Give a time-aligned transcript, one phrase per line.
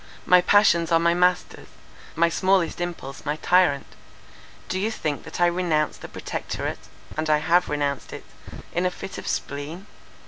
[0.25, 1.67] My passions are my masters;
[2.15, 3.85] my smallest impulse my tyrant.
[4.67, 8.25] Do you think that I renounced the Protectorate (and I have renounced it)
[8.73, 9.85] in a fit of spleen?